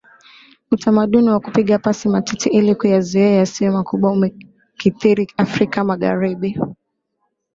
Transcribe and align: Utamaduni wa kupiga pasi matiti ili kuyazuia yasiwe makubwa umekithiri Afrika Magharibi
Utamaduni 0.71 1.29
wa 1.29 1.39
kupiga 1.39 1.79
pasi 1.79 2.09
matiti 2.09 2.49
ili 2.49 2.75
kuyazuia 2.75 3.29
yasiwe 3.29 3.69
makubwa 3.71 4.11
umekithiri 4.11 5.27
Afrika 5.37 5.83
Magharibi 5.83 6.59